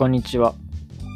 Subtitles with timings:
[0.00, 0.54] こんにちは。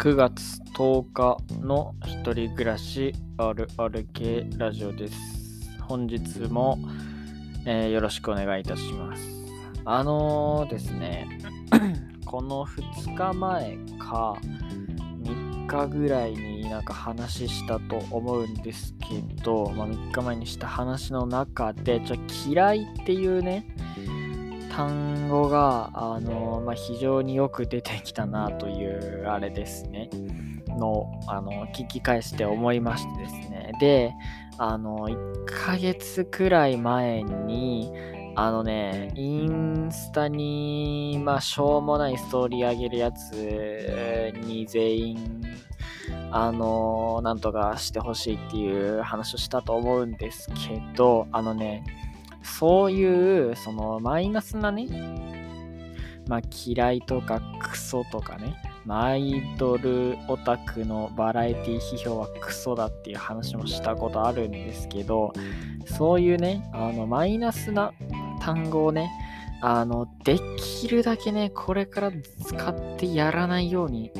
[0.02, 5.14] 9月10日の一人暮らしあるある系ラジオです。
[5.80, 6.78] 本日も、
[7.64, 9.22] えーよろしくお願いいたします。
[9.86, 11.40] あのーですね、
[12.26, 22.16] この2日前か3日ぐらいになんか話したと思うんですけど、まあ、3日前にした話の中で、ちょ
[22.46, 23.64] 嫌いっていうね、
[24.76, 30.10] 単語が、あのまあ、非常によく出てきたなというあれですね。
[30.68, 33.72] のあの聞き返して思いましてですね。
[33.78, 34.12] で、
[34.58, 37.92] あの1ヶ月くらい前に、
[38.34, 45.42] あのね、インスタに、まあ、しょうもないストーリーあげるやつに全員、
[46.32, 51.84] あのなんとかしてほしいっていう話をしたと思うんですけど、あのね、
[52.44, 54.86] そういう、そのマイナスなね、
[56.28, 65.32] まあ嫌いとかクソとかね、まあアイドルオタクのバラエティ批評はクソだっていう話もしたことあるんですけど、
[65.86, 67.92] そういうね、あのマイナスな
[68.40, 69.10] 単語をね、
[69.60, 72.12] あの、できるだけね、これから
[72.44, 74.12] 使ってやらないように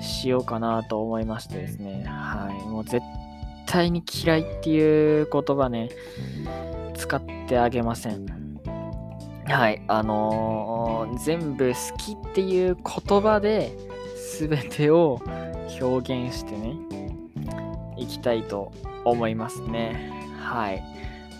[0.00, 3.04] しようかなと思いましてですね、はい、もう絶
[3.66, 5.88] 対に嫌いっていう言葉ね、
[6.94, 8.26] 使っててあげません。
[9.46, 13.72] はい、あのー全部好きっていう言葉で
[14.38, 15.20] 全てを
[15.80, 16.76] 表現してね、
[17.96, 18.72] いきたいと
[19.04, 20.12] 思いますね。
[20.38, 20.82] はい。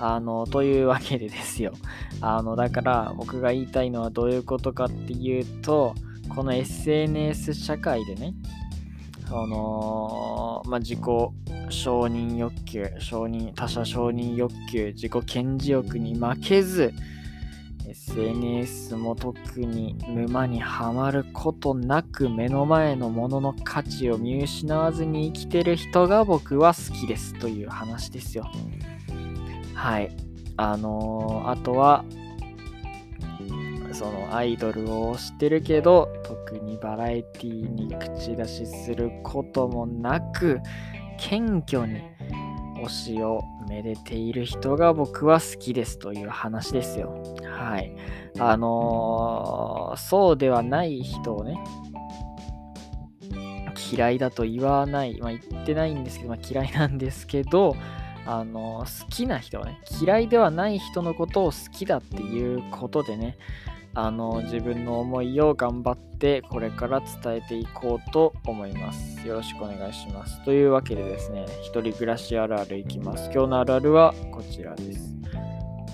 [0.00, 1.73] あの、というわけでですよ。
[2.20, 5.95] あの、だから僕が言いたいのはどういうことかっていうと、
[6.34, 8.34] この SNS 社会でね、
[9.29, 11.01] その、まあ、自己
[11.69, 16.95] 承認欲求、承認、他者承認欲求、自己顕示欲に負けず、
[17.87, 28.50] SNS も特に沼にはまることなく目の前のものの価値を見失わずに生きてる人が僕は好きですという話ですよ。
[29.75, 30.10] はい。
[30.56, 32.05] あのーあとは、
[33.98, 40.60] そのアイドルを推してるけど、特にバラエティに口出しすることもなく、
[41.19, 42.03] 謙虚に
[42.84, 47.20] 推しをめでている人が僕は好きですという話ですよ。
[47.42, 47.92] はい。
[48.38, 51.59] あのーそうではない人をね、
[53.92, 57.75] 嫌いだと言わない、まあ、言ってないんですけど、まあ、嫌いなんですけど、
[58.26, 63.38] あの好きな人はね、嫌いではない人のことを好きだっていうことでね、
[64.00, 69.26] あの自分の思いを頑張ってこれから伝えていこうと思います。
[69.26, 70.41] よろしくお願いします。
[70.44, 73.28] というわけでですね、一人暮らしあるあるいきます。
[73.34, 75.16] 今日のあるあるはこちらです。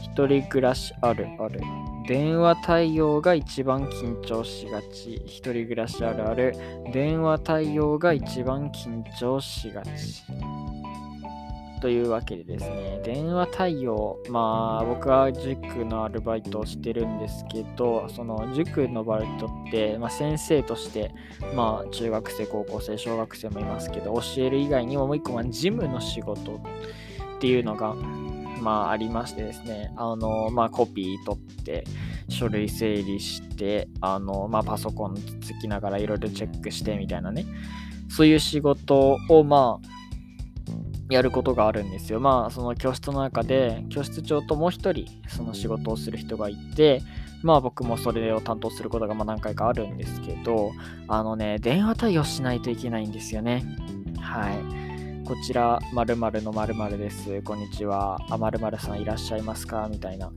[0.02, 1.60] 一人暮らしあるある。
[2.06, 5.22] 電話対応が一番緊張しがち。
[5.24, 6.54] 一人暮らしあるある。
[6.92, 9.90] 電話対応が一番緊張しがち。
[11.84, 21.14] というわけでですね、電話対応、まあ僕は塾のアルバイトをしてるんですけど、その塾のバイトって、まあ、先生として、
[21.54, 27.92] まあ中学生、高校生、小学生もいますけど、教える以外にももう一個は事務の仕事っていうのが、
[28.62, 31.84] まあありましてですね、あの、まあコピー取って、
[32.30, 37.44] 書類整理して、あの、まあパソコンつきながらいろいろチェックしてみたいなね、
[38.08, 40.03] そういう仕事を、まあ、
[41.10, 42.20] やることがあるんですよ。
[42.20, 47.02] まあ、その教室の中で、教室長ともう一人、その仕事をする人がいて、
[47.42, 50.72] まあ僕もそれを担当することがまあ何回かあるんですけど、
[51.08, 53.64] あのね、電話対応しないといけないんですよね。
[54.18, 55.24] はい。
[55.26, 57.42] こちら、〇〇の〇〇です。
[57.42, 58.18] こんにちは。
[58.30, 59.88] あ、〇〇さんいらっしゃいますか？
[59.90, 60.32] みたいな。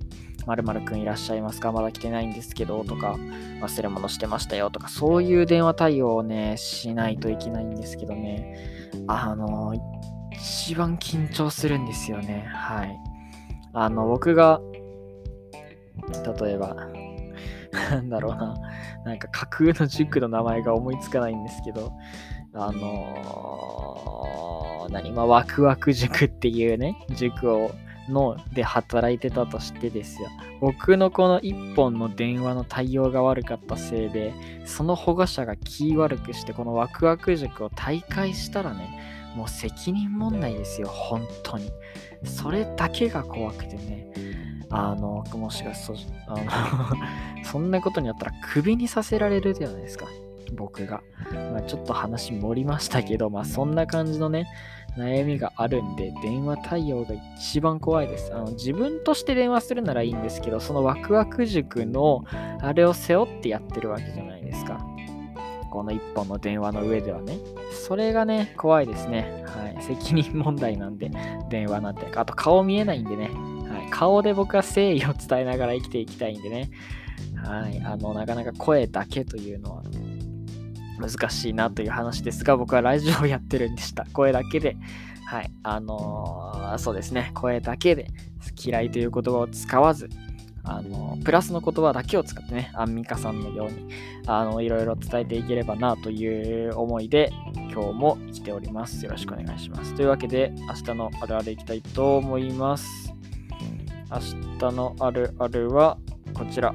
[0.46, 1.72] 〇〇くんいらっしゃいますか？
[1.72, 3.18] まだ来てないんですけど、とか、
[3.62, 8.56] 忘れ物してましたよとか、そういう電話対応をね、しないといけないんですけどね。
[9.08, 9.74] あの、
[10.38, 12.48] 一番緊張するんですよね。
[12.54, 12.98] はい。
[13.74, 14.62] あの、僕が、
[16.42, 16.76] 例えば、
[17.92, 18.56] なんだろうな、
[19.06, 21.92] なんか架空の塾の名前が思いつかないんですけど、
[22.54, 27.72] あのー何、まあ、ワクワク塾っていうね、塾を、
[28.10, 30.30] ので働いてたとしてですよ。
[30.62, 34.34] 僕のこの一本の電話の対応が悪かったせいで、
[34.66, 41.72] その保護者が気悪くして、このワクワク塾を退会したらね、もう責任問題ですよ、本当に。
[42.24, 44.08] それだけが怖くてね。
[44.70, 50.08] あの、もしかすると、あの そんなことになったらクビにさせられるじゃないですか、
[50.56, 51.04] 僕が。
[51.54, 54.48] まあ、ちょっと話盛りましたけど、まあそんな感じのね、
[54.98, 58.34] 悩みがあるんで、電話対応が一番怖いです。
[58.34, 62.24] あの自分として電話するならいいんですけど、そのワクワク塾の
[62.60, 64.84] あれを背負ってやってるわけじゃないですか。
[65.78, 67.38] この一本の電話の上ではね。
[67.72, 69.44] それがね、怖いですね。
[69.46, 69.84] はい。
[69.84, 71.12] 責任問題なんで、
[71.52, 72.08] 電話なんて。
[72.16, 73.30] あと顔見えないんでね。
[73.70, 73.90] はい。
[73.92, 76.72] 顔で僕は誠意を伝えながら生きていきたいんでね。
[77.36, 77.80] はい。
[77.86, 79.84] あの、なかなか声だけというのは
[81.00, 84.08] 難しいなという話ですが、僕はラジオをやってるんでした。
[84.14, 84.78] 声だけで。
[85.28, 85.52] はい。
[85.62, 87.30] あのー、そうですね。
[87.36, 88.08] 声だけで
[88.66, 90.10] 嫌いという言葉を使わず、
[90.68, 93.88] あの、プラスの言葉だけを使ってね、アンミカさんのように、
[94.28, 97.32] あの、いろいろ伝えていければなという思いで、
[97.72, 99.06] 今日も生きております。
[99.06, 99.96] よろしくお願いします。
[99.96, 103.14] というわけで、明日のあるあるいきたいと思います。
[104.12, 105.98] 明日のあるあるは、
[106.34, 106.74] こちら。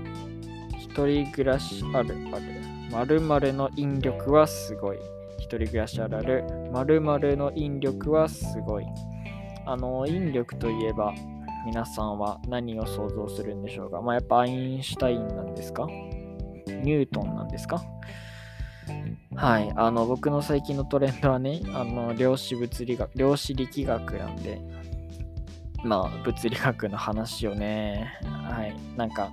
[0.78, 2.52] 一人暮らしあるある。
[2.90, 4.98] 〇〇の引力はすごい。
[5.38, 6.44] 一人暮らしあるある。
[6.72, 8.84] 〇〇の引力はすごい。
[9.64, 11.14] あの、引力といえば、
[11.64, 14.00] 皆さんは何を想像するんでしょうか？
[14.02, 15.86] まあ、やっぱアインシュタインなんですか？
[15.86, 17.82] ニュートンなんですか？
[19.36, 19.72] はい。
[19.76, 24.60] あの、僕の最近のトレンドはね、あの、量子物理学、量子力学なんで、
[25.84, 29.30] まあ、物理学の話をね、はい、なんか、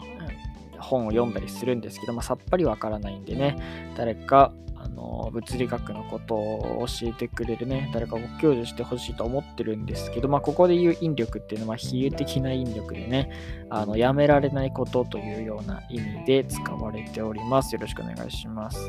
[0.80, 3.58] 本を読んだりするんですけど、まあ、さっぱりわからないんでね、
[3.98, 4.54] 誰か
[5.00, 13.32] の物理学のことを教えてくれるね、誰かご教授してほしいと思ってるんですけど、まあ、ここで言う引力っていうのは比喩的な引力でね、
[13.70, 17.74] あのやめられないことというような意味で使われております。
[17.74, 18.80] よろしくお願いします。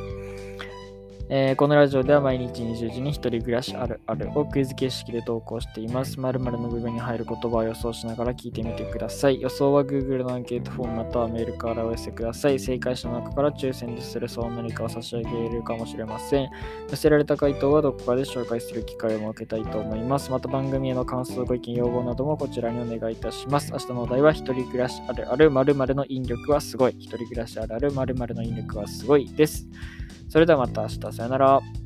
[1.33, 6.19] えー、このラジオでは毎日20時に一人暮らしあるあるをクイズ形式で投稿しています。
[6.19, 9.41] 〇〇の部分に入る言葉を予想しながら聞いてみてください。
[9.41, 12.59] 予想は Google のアンケートフォームまたはメールからお寄せください。
[12.59, 16.51] 正解者の中から抽選でそれそう何かを差し上げるかもしれません。
[16.91, 20.33] 寄せられた回答はどこかで紹介する機会を設けたいと思います。
[20.33, 23.71] また番組への感想、ご意見、要望などもこちらにお願いいたします。
[23.71, 26.97] 明日のお題は一人暮らしあるある〇〇の引力はすごい。
[26.99, 29.69] 一人暮らしあるある〇〇の引力はすごいです。
[30.31, 31.80] それではまた明日さよなら。